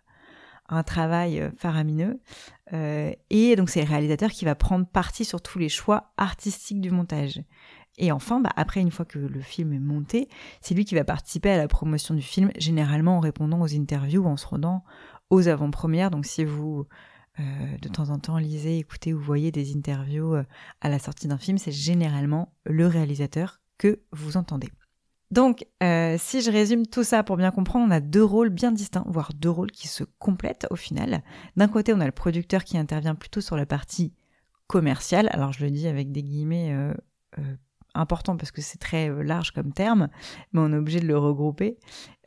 un 0.69 0.83
travail 0.83 1.49
faramineux. 1.57 2.19
et 2.71 3.55
donc 3.55 3.71
c'est 3.71 3.81
le 3.81 3.89
réalisateur 3.89 4.29
qui 4.29 4.45
va 4.45 4.53
prendre 4.53 4.85
parti 4.85 5.25
sur 5.25 5.41
tous 5.41 5.57
les 5.57 5.69
choix 5.69 6.11
artistiques 6.17 6.79
du 6.79 6.91
montage. 6.91 7.41
Et 7.97 8.11
enfin, 8.11 8.39
bah, 8.39 8.51
après, 8.55 8.79
une 8.79 8.91
fois 8.91 9.03
que 9.03 9.17
le 9.17 9.41
film 9.41 9.73
est 9.73 9.79
monté, 9.79 10.29
c'est 10.61 10.75
lui 10.75 10.85
qui 10.85 10.93
va 10.93 11.03
participer 11.03 11.49
à 11.49 11.57
la 11.57 11.67
promotion 11.67 12.13
du 12.13 12.21
film, 12.21 12.51
généralement 12.57 13.17
en 13.17 13.19
répondant 13.19 13.59
aux 13.59 13.75
interviews 13.75 14.23
ou 14.23 14.27
en 14.27 14.37
se 14.37 14.45
rendant 14.45 14.83
aux 15.31 15.47
avant-premières. 15.47 16.11
Donc 16.11 16.25
si 16.25 16.45
vous 16.45 16.87
euh, 17.39 17.77
de 17.81 17.89
temps 17.89 18.09
en 18.09 18.19
temps 18.19 18.37
lisez, 18.37 18.79
écoutez 18.79 19.13
ou 19.13 19.19
voyez 19.19 19.51
des 19.51 19.75
interviews 19.75 20.35
euh, 20.35 20.43
à 20.81 20.89
la 20.89 20.99
sortie 20.99 21.27
d'un 21.27 21.37
film, 21.37 21.57
c'est 21.57 21.71
généralement 21.71 22.53
le 22.65 22.87
réalisateur 22.87 23.61
que 23.77 24.01
vous 24.11 24.37
entendez. 24.37 24.69
Donc, 25.31 25.65
euh, 25.83 26.17
si 26.19 26.41
je 26.41 26.51
résume 26.51 26.87
tout 26.87 27.03
ça 27.03 27.23
pour 27.23 27.37
bien 27.37 27.51
comprendre, 27.51 27.85
on 27.87 27.91
a 27.91 27.99
deux 27.99 28.23
rôles 28.23 28.49
bien 28.49 28.71
distincts, 28.71 29.05
voire 29.07 29.31
deux 29.33 29.49
rôles 29.49 29.71
qui 29.71 29.87
se 29.87 30.03
complètent 30.17 30.67
au 30.71 30.75
final. 30.75 31.23
D'un 31.55 31.67
côté, 31.67 31.93
on 31.93 31.99
a 31.99 32.05
le 32.05 32.11
producteur 32.11 32.63
qui 32.63 32.77
intervient 32.77 33.15
plutôt 33.15 33.41
sur 33.41 33.55
la 33.55 33.67
partie 33.67 34.13
commerciale. 34.67 35.29
Alors, 35.31 35.53
je 35.53 35.63
le 35.63 35.71
dis 35.71 35.87
avec 35.87 36.11
des 36.11 36.23
guillemets 36.23 36.73
important 37.95 38.37
parce 38.37 38.51
que 38.51 38.61
c'est 38.61 38.77
très 38.77 39.09
euh, 39.09 39.23
large 39.23 39.51
comme 39.51 39.73
terme, 39.73 40.09
mais 40.53 40.61
on 40.61 40.71
est 40.73 40.77
obligé 40.77 40.99
de 40.99 41.07
le 41.07 41.17
regrouper. 41.17 41.77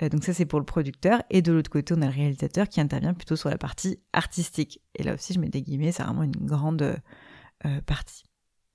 Euh, 0.02 0.08
donc 0.08 0.24
ça 0.24 0.32
c'est 0.32 0.46
pour 0.46 0.58
le 0.58 0.64
producteur. 0.64 1.22
Et 1.30 1.42
de 1.42 1.52
l'autre 1.52 1.70
côté, 1.70 1.94
on 1.96 2.02
a 2.02 2.06
le 2.06 2.12
réalisateur 2.12 2.68
qui 2.68 2.80
intervient 2.80 3.14
plutôt 3.14 3.36
sur 3.36 3.50
la 3.50 3.58
partie 3.58 4.00
artistique. 4.12 4.80
Et 4.94 5.02
là 5.02 5.14
aussi, 5.14 5.32
je 5.32 5.40
mets 5.40 5.48
des 5.48 5.62
guillemets, 5.62 5.92
c'est 5.92 6.02
vraiment 6.02 6.22
une 6.22 6.32
grande 6.32 6.82
euh, 6.82 7.80
partie. 7.86 8.24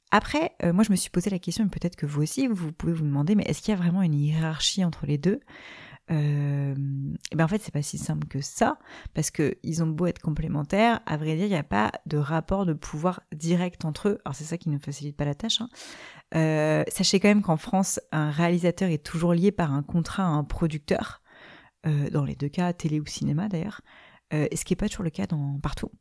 Après, 0.10 0.56
moi 0.63 0.86
je 0.86 0.91
me 0.91 0.96
suis 0.96 1.10
posé 1.10 1.29
la 1.29 1.38
question, 1.38 1.65
et 1.65 1.67
peut-être 1.67 1.98
que 1.98 2.06
vous 2.06 2.22
aussi, 2.22 2.48
vous 2.48 2.72
pouvez 2.72 2.94
vous 2.94 3.03
demander, 3.03 3.36
mais 3.36 3.44
est-ce 3.44 3.62
qu'il 3.62 3.74
y 3.74 3.77
a 3.77 3.77
vraiment 3.77 4.01
une 4.01 4.13
hiérarchie 4.13 4.86
entre 4.86 5.06
les 5.06 5.17
deux? 5.17 5.41
Euh, 6.10 6.74
et 7.32 7.36
ben 7.36 7.44
en 7.44 7.48
fait 7.50 7.62
c'est 7.62 7.74
pas 7.74 7.82
si 7.82 7.98
simple 7.98 8.28
que 8.28 8.40
ça 8.40 8.80
parce 9.14 9.30
que 9.30 9.58
ils 9.64 9.84
ont 9.84 9.88
beau 9.88 10.06
être 10.06 10.22
complémentaires, 10.22 11.02
à 11.06 11.18
vrai 11.18 11.36
dire 11.36 11.46
il 11.46 11.50
n'y 11.50 11.56
a 11.56 11.64
pas 11.64 11.92
de 12.06 12.18
rapport 12.18 12.66
de 12.66 12.74
pouvoir 12.74 13.22
direct 13.34 13.84
entre 13.84 14.10
eux. 14.10 14.20
Alors 14.24 14.36
c'est 14.36 14.46
ça 14.46 14.58
qui 14.58 14.70
ne 14.70 14.80
facilite 14.80 15.18
pas 15.18 15.26
la 15.26 15.36
tâche. 15.36 15.62
Hein. 15.62 15.70
Euh, 16.36 16.84
sachez 16.88 17.20
quand 17.20 17.28
même 17.28 17.42
qu'en 17.42 17.58
France 17.58 18.00
un 18.12 18.32
réalisateur 18.32 18.90
est 18.90 19.04
toujours 19.04 19.34
lié 19.34 19.52
par 19.52 19.74
un 19.74 19.84
contrat 19.84 20.24
à 20.24 20.28
un 20.28 20.44
producteur, 20.44 21.22
euh, 21.86 22.10
dans 22.10 22.24
les 22.24 22.36
deux 22.36 22.50
cas 22.50 22.72
télé 22.74 23.00
ou 23.00 23.06
cinéma 23.06 23.50
d'ailleurs, 23.50 23.82
euh, 24.34 24.48
ce 24.54 24.64
qui 24.64 24.74
n'est 24.74 24.78
pas 24.78 24.88
toujours 24.88 25.04
le 25.04 25.10
cas 25.10 25.28
partout. 25.62 25.92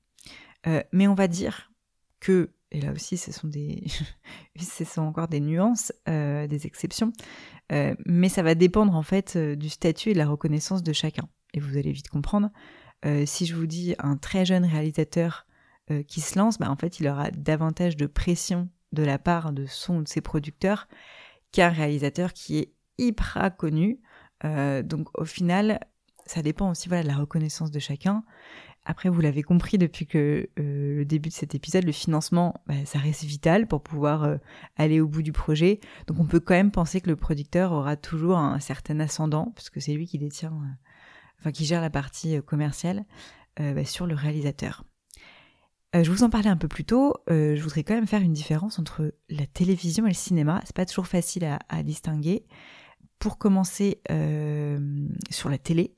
Mais 0.92 1.06
on 1.06 1.14
va 1.14 1.28
dire 1.28 1.70
que 2.18 2.50
et 2.72 2.80
là 2.80 2.92
aussi 2.92 3.16
ce 4.58 4.84
sont 4.84 5.02
encore 5.02 5.28
des 5.28 5.40
nuances, 5.40 5.92
euh, 6.08 6.46
des 6.46 6.66
exceptions, 6.66 7.12
euh, 7.72 7.94
mais 8.04 8.28
ça 8.28 8.42
va 8.42 8.54
dépendre 8.54 8.94
en 8.94 9.02
fait 9.02 9.36
euh, 9.36 9.56
du 9.56 9.68
statut 9.68 10.10
et 10.10 10.12
de 10.12 10.18
la 10.18 10.26
reconnaissance 10.26 10.82
de 10.82 10.92
chacun. 10.92 11.28
Et 11.54 11.60
vous 11.60 11.76
allez 11.76 11.92
vite 11.92 12.08
comprendre. 12.08 12.50
si 13.24 13.46
je 13.46 13.54
vous 13.54 13.66
dis 13.66 13.94
un 13.98 14.16
très 14.16 14.44
jeune 14.44 14.64
réalisateur 14.64 15.46
qui 16.08 16.20
se 16.20 16.38
lance, 16.38 16.58
bah, 16.58 16.70
en 16.70 16.76
fait 16.76 17.00
il 17.00 17.08
aura 17.08 17.30
davantage 17.30 17.96
de 17.96 18.06
pression 18.06 18.68
de 18.92 19.04
la 19.04 19.18
part 19.18 19.52
de 19.52 19.64
son 19.64 19.98
ou 19.98 20.02
de 20.02 20.08
ses 20.08 20.20
producteurs 20.20 20.86
qu'un 21.52 21.70
réalisateur 21.70 22.32
qui 22.32 22.58
est 22.58 22.72
hyper 22.98 23.56
connu. 23.56 24.00
donc 24.42 25.08
au 25.18 25.24
final, 25.24 25.80
ça 26.26 26.42
dépend 26.42 26.70
aussi 26.70 26.90
de 26.90 26.96
la 26.96 27.16
reconnaissance 27.16 27.70
de 27.70 27.78
chacun. 27.78 28.24
Après, 28.88 29.08
vous 29.08 29.20
l'avez 29.20 29.42
compris 29.42 29.78
depuis 29.78 30.06
que 30.06 30.48
euh, 30.60 30.98
le 30.98 31.04
début 31.04 31.28
de 31.28 31.34
cet 31.34 31.56
épisode, 31.56 31.82
le 31.82 31.90
financement, 31.90 32.54
bah, 32.68 32.74
ça 32.84 33.00
reste 33.00 33.24
vital 33.24 33.66
pour 33.66 33.82
pouvoir 33.82 34.22
euh, 34.22 34.36
aller 34.76 35.00
au 35.00 35.08
bout 35.08 35.22
du 35.22 35.32
projet. 35.32 35.80
Donc 36.06 36.20
on 36.20 36.24
peut 36.24 36.38
quand 36.38 36.54
même 36.54 36.70
penser 36.70 37.00
que 37.00 37.10
le 37.10 37.16
producteur 37.16 37.72
aura 37.72 37.96
toujours 37.96 38.38
un, 38.38 38.60
certain 38.60 39.00
ascendant, 39.00 39.50
puisque 39.56 39.82
c'est 39.82 39.92
lui 39.92 40.06
qui 40.06 40.18
détient, 40.18 40.52
euh, 40.52 40.86
enfin 41.40 41.50
qui 41.50 41.64
gère 41.64 41.80
la 41.80 41.90
partie 41.90 42.40
commerciale 42.42 43.04
bah, 43.58 43.84
sur 43.84 44.06
le 44.06 44.14
réalisateur. 44.14 44.84
je 45.94 46.08
vous 46.10 46.22
en 46.22 46.30
parlais 46.30 46.50
un 46.50 46.58
peu 46.58 46.68
plus 46.68 46.84
tôt, 46.84 47.14
je 47.28 47.60
voudrais 47.60 47.84
quand 47.84 47.94
même 47.94 48.06
faire 48.06 48.20
une 48.20 48.34
différence 48.34 48.78
entre 48.78 49.14
la 49.30 49.46
télévision 49.46 50.04
et 50.04 50.10
le 50.10 50.14
cinéma. 50.14 50.60
C'est 50.64 50.76
pas 50.76 50.84
toujours 50.84 51.06
facile 51.06 51.44
à, 51.44 51.58
à 51.70 51.82
distinguer. 51.82 52.44
Pour 53.18 53.38
commencer, 53.38 54.02
sur 55.30 55.48
la 55.48 55.56
télé, 55.56 55.95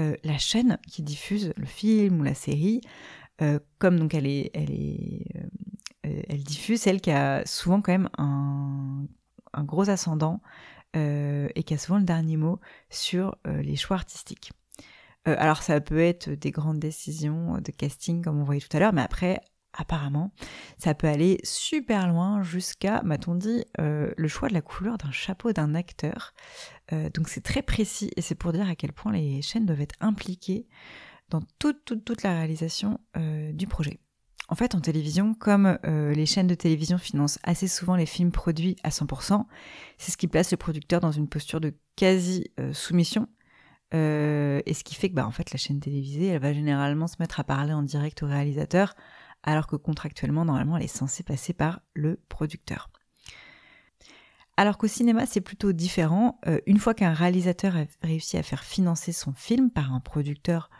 euh, 0.00 0.16
la 0.24 0.38
chaîne 0.38 0.78
qui 0.90 1.02
diffuse 1.02 1.52
le 1.56 1.66
film 1.66 2.20
ou 2.20 2.24
la 2.24 2.34
série, 2.34 2.80
euh, 3.42 3.60
comme 3.78 3.96
donc 3.96 4.12
elle 4.14 4.26
est, 4.26 4.50
elle 4.52 4.72
est, 4.72 5.24
euh, 6.04 6.22
elle 6.28 6.42
diffuse 6.42 6.80
celle 6.80 7.00
qui 7.00 7.12
a 7.12 7.46
souvent 7.46 7.80
quand 7.80 7.92
même 7.92 8.08
un, 8.18 9.06
gros 9.58 9.88
ascendant 9.88 10.40
et 10.96 11.64
qui 11.64 11.74
a 11.74 11.78
souvent 11.78 11.98
le 11.98 12.04
dernier 12.04 12.36
mot 12.36 12.60
sur 12.88 13.36
les 13.44 13.74
choix 13.74 13.96
artistiques. 13.96 14.52
alors 15.24 15.62
ça 15.62 15.80
peut 15.80 15.98
être 15.98 16.30
des 16.30 16.52
grandes 16.52 16.78
décisions 16.78 17.58
de 17.58 17.72
casting 17.72 18.22
comme 18.22 18.40
on 18.40 18.44
voyait 18.44 18.60
tout 18.60 18.76
à 18.76 18.80
l'heure, 18.80 18.92
mais 18.92 19.02
après 19.02 19.40
apparemment, 19.72 20.32
ça 20.78 20.94
peut 20.94 21.08
aller 21.08 21.40
super 21.42 22.06
loin 22.06 22.44
jusqu'à, 22.44 23.02
m'a-t-on 23.02 23.34
dit, 23.34 23.64
le 23.78 24.28
choix 24.28 24.48
de 24.48 24.54
la 24.54 24.62
couleur 24.62 24.98
d'un 24.98 25.10
chapeau 25.10 25.52
d'un 25.52 25.74
acteur. 25.74 26.32
Euh, 26.92 27.08
donc 27.10 27.28
c'est 27.28 27.40
très 27.40 27.62
précis 27.62 28.10
et 28.16 28.20
c'est 28.20 28.34
pour 28.34 28.52
dire 28.52 28.68
à 28.68 28.74
quel 28.74 28.92
point 28.92 29.12
les 29.12 29.42
chaînes 29.42 29.66
doivent 29.66 29.80
être 29.80 29.96
impliquées 30.00 30.66
dans 31.30 31.40
toute, 31.58 32.22
la 32.22 32.32
réalisation 32.34 33.00
euh, 33.16 33.52
du 33.52 33.66
projet. 33.66 34.00
En 34.48 34.54
fait, 34.54 34.74
en 34.74 34.80
télévision, 34.80 35.32
comme 35.32 35.78
les 35.84 36.26
chaînes 36.26 36.46
de 36.46 36.54
télévision 36.54 36.98
financent 36.98 37.38
assez 37.44 37.66
souvent 37.66 37.96
les 37.96 38.04
films 38.04 38.30
produits 38.30 38.76
à 38.82 38.90
100%, 38.90 39.46
c'est 39.96 40.12
ce 40.12 40.18
qui 40.18 40.28
place 40.28 40.50
le 40.50 40.58
producteur 40.58 41.00
dans 41.00 41.12
une 41.12 41.28
posture 41.28 41.62
de 41.62 41.72
quasi-soumission. 41.96 43.26
et 43.92 44.74
ce 44.74 44.84
qui 44.84 44.96
fait 44.96 45.08
que 45.08 45.14
bah, 45.14 45.26
en 45.26 45.30
fait, 45.30 45.50
la 45.50 45.56
chaîne 45.56 45.80
télévisée, 45.80 46.36
va 46.36 46.52
généralement 46.52 47.06
se 47.06 47.16
mettre 47.20 47.40
à 47.40 47.44
parler 47.44 47.72
en 47.72 47.82
direct 47.82 48.22
au 48.22 48.26
réalisateur 48.26 48.94
alors 49.44 49.66
que 49.66 49.76
contractuellement, 49.76 50.44
normalement, 50.44 50.76
elle 50.76 50.84
est 50.84 50.88
censée 50.88 51.22
passer 51.22 51.52
par 51.52 51.80
le 51.94 52.18
producteur. 52.28 52.90
Alors 54.56 54.78
qu'au 54.78 54.86
cinéma, 54.86 55.26
c'est 55.26 55.40
plutôt 55.40 55.72
différent. 55.72 56.38
Euh, 56.46 56.60
une 56.66 56.78
fois 56.78 56.94
qu'un 56.94 57.12
réalisateur 57.12 57.76
a 57.76 57.84
réussi 58.02 58.36
à 58.36 58.42
faire 58.42 58.62
financer 58.62 59.12
son 59.12 59.32
film 59.32 59.70
par 59.70 59.92
un 59.92 60.00
producteur 60.00 60.70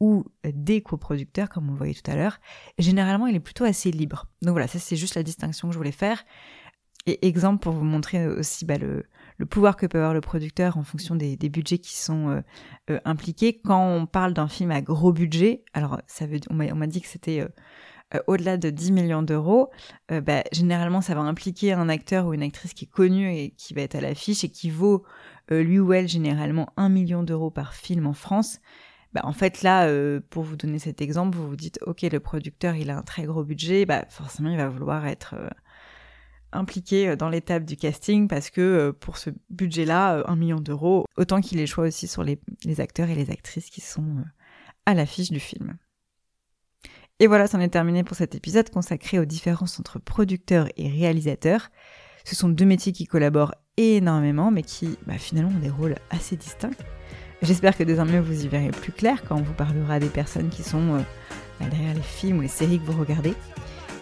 ou 0.00 0.24
des 0.44 0.80
coproducteurs, 0.80 1.48
comme 1.48 1.68
on 1.68 1.72
le 1.72 1.78
voyait 1.78 1.94
tout 1.94 2.08
à 2.08 2.14
l'heure, 2.14 2.38
généralement, 2.78 3.26
il 3.26 3.34
est 3.34 3.40
plutôt 3.40 3.64
assez 3.64 3.90
libre. 3.90 4.26
Donc 4.42 4.52
voilà, 4.52 4.68
ça 4.68 4.78
c'est 4.78 4.96
juste 4.96 5.16
la 5.16 5.24
distinction 5.24 5.68
que 5.68 5.74
je 5.74 5.78
voulais 5.78 5.92
faire. 5.92 6.24
Et 7.06 7.26
exemple 7.26 7.62
pour 7.62 7.72
vous 7.72 7.84
montrer 7.84 8.26
aussi 8.26 8.64
bah, 8.64 8.76
le, 8.78 9.06
pouvoir 9.46 9.76
que 9.76 9.86
peut 9.86 9.98
avoir 9.98 10.14
le 10.14 10.20
producteur 10.20 10.76
en 10.76 10.84
fonction 10.84 11.16
des, 11.16 11.36
budgets 11.36 11.78
qui 11.78 11.96
sont 11.96 12.28
euh, 12.28 12.40
euh, 12.90 13.00
impliqués. 13.04 13.60
Quand 13.64 13.82
on 13.82 14.06
parle 14.06 14.34
d'un 14.34 14.48
film 14.48 14.70
à 14.70 14.82
gros 14.82 15.12
budget, 15.12 15.64
alors 15.72 16.00
ça 16.06 16.26
veut, 16.26 16.38
on 16.50 16.54
m'a 16.54 16.86
dit 16.86 17.00
que 17.00 17.08
c'était 17.08 17.46
euh, 18.14 18.20
au-delà 18.26 18.56
de 18.56 18.70
10 18.70 18.92
millions 18.92 19.22
d'euros, 19.22 19.70
euh, 20.10 20.22
bah, 20.22 20.42
généralement 20.52 21.02
ça 21.02 21.14
va 21.14 21.20
impliquer 21.20 21.72
un 21.74 21.90
acteur 21.90 22.26
ou 22.26 22.32
une 22.32 22.42
actrice 22.42 22.72
qui 22.72 22.86
est 22.86 22.88
connu 22.88 23.30
et 23.30 23.50
qui 23.50 23.74
va 23.74 23.82
être 23.82 23.96
à 23.96 24.00
l'affiche 24.00 24.44
et 24.44 24.48
qui 24.48 24.70
vaut 24.70 25.04
euh, 25.50 25.62
lui 25.62 25.78
ou 25.78 25.92
elle 25.92 26.08
généralement 26.08 26.68
1 26.78 26.88
million 26.88 27.22
d'euros 27.22 27.50
par 27.50 27.74
film 27.74 28.06
en 28.06 28.14
France. 28.14 28.60
Bah, 29.12 29.20
en 29.24 29.32
fait 29.32 29.62
là, 29.62 29.90
pour 30.30 30.42
vous 30.42 30.56
donner 30.56 30.78
cet 30.78 31.00
exemple, 31.00 31.36
vous 31.36 31.48
vous 31.48 31.56
dites 31.56 31.80
ok 31.86 32.02
le 32.02 32.20
producteur 32.20 32.76
il 32.76 32.90
a 32.90 32.98
un 32.98 33.02
très 33.02 33.24
gros 33.24 33.42
budget, 33.42 33.86
bah 33.86 34.04
forcément 34.10 34.50
il 34.50 34.58
va 34.58 34.68
vouloir 34.68 35.06
être 35.06 35.34
impliqué 36.52 37.16
dans 37.16 37.30
l'étape 37.30 37.64
du 37.64 37.76
casting 37.76 38.28
parce 38.28 38.50
que 38.50 38.90
pour 39.00 39.16
ce 39.16 39.30
budget-là, 39.48 40.24
un 40.26 40.36
million 40.36 40.60
d'euros, 40.60 41.06
autant 41.16 41.40
qu'il 41.40 41.58
ait 41.60 41.66
choix 41.66 41.84
aussi 41.84 42.06
sur 42.06 42.22
les, 42.22 42.38
les, 42.64 42.80
acteurs 42.82 43.08
et 43.08 43.14
les 43.14 43.30
actrices 43.30 43.70
qui 43.70 43.80
sont 43.80 44.24
à 44.84 44.92
l'affiche 44.92 45.30
du 45.30 45.40
film. 45.40 45.78
Et 47.20 47.26
voilà, 47.26 47.48
c'en 47.48 47.60
est 47.60 47.68
terminé 47.68 48.04
pour 48.04 48.16
cet 48.16 48.34
épisode 48.36 48.70
consacré 48.70 49.18
aux 49.18 49.24
différences 49.24 49.80
entre 49.80 49.98
producteurs 49.98 50.68
et 50.76 50.88
réalisateurs. 50.88 51.70
Ce 52.24 52.36
sont 52.36 52.48
deux 52.48 52.64
métiers 52.64 52.92
qui 52.92 53.06
collaborent 53.06 53.54
énormément, 53.76 54.50
mais 54.50 54.62
qui 54.62 54.96
bah, 55.06 55.18
finalement 55.18 55.50
ont 55.50 55.60
des 55.60 55.70
rôles 55.70 55.96
assez 56.10 56.36
distincts. 56.36 56.70
J'espère 57.42 57.76
que 57.76 57.82
désormais 57.82 58.20
vous 58.20 58.44
y 58.44 58.48
verrez 58.48 58.70
plus 58.70 58.92
clair 58.92 59.22
quand 59.26 59.36
on 59.36 59.42
vous 59.42 59.52
parlera 59.52 59.98
des 59.98 60.08
personnes 60.08 60.48
qui 60.48 60.62
sont 60.62 60.94
euh, 60.94 61.00
bah, 61.58 61.66
derrière 61.70 61.94
les 61.94 62.02
films 62.02 62.38
ou 62.38 62.42
les 62.42 62.48
séries 62.48 62.78
que 62.78 62.84
vous 62.84 63.00
regardez. 63.00 63.34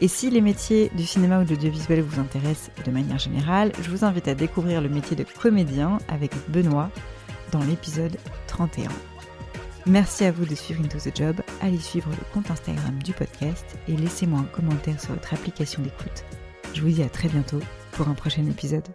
Et 0.02 0.08
si 0.08 0.28
les 0.28 0.42
métiers 0.42 0.90
du 0.94 1.06
cinéma 1.06 1.40
ou 1.40 1.44
de 1.44 1.50
l'audiovisuel 1.50 2.02
vous 2.02 2.20
intéressent 2.20 2.70
de 2.84 2.90
manière 2.90 3.18
générale, 3.18 3.72
je 3.80 3.90
vous 3.90 4.04
invite 4.04 4.28
à 4.28 4.34
découvrir 4.34 4.82
le 4.82 4.90
métier 4.90 5.16
de 5.16 5.24
comédien 5.24 5.98
avec 6.08 6.32
Benoît 6.48 6.90
dans 7.50 7.60
l'épisode 7.60 8.18
31. 8.46 8.88
Merci 9.88 10.24
à 10.24 10.32
vous 10.32 10.44
de 10.44 10.54
suivre 10.56 10.82
Into 10.84 10.98
the 10.98 11.16
Job, 11.16 11.36
allez 11.60 11.78
suivre 11.78 12.10
le 12.10 12.34
compte 12.34 12.50
Instagram 12.50 13.00
du 13.04 13.12
podcast 13.12 13.64
et 13.86 13.96
laissez-moi 13.96 14.40
un 14.40 14.44
commentaire 14.44 15.00
sur 15.00 15.14
votre 15.14 15.32
application 15.32 15.80
d'écoute. 15.80 16.24
Je 16.74 16.80
vous 16.80 16.88
dis 16.88 17.04
à 17.04 17.08
très 17.08 17.28
bientôt 17.28 17.60
pour 17.92 18.08
un 18.08 18.14
prochain 18.14 18.44
épisode. 18.46 18.88